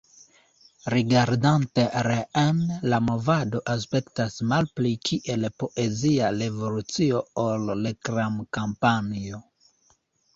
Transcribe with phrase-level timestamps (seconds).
[0.91, 2.61] Rigardante reen,
[2.93, 9.43] la movado aspektas malpli kiel poezia revolucio ol reklam-kampanjo.